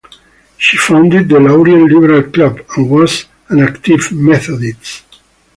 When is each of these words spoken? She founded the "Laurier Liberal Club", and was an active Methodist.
She 0.57 0.77
founded 0.77 1.29
the 1.29 1.39
"Laurier 1.39 1.87
Liberal 1.87 2.23
Club", 2.31 2.59
and 2.75 2.89
was 2.89 3.25
an 3.49 3.59
active 3.59 4.11
Methodist. 4.11 5.03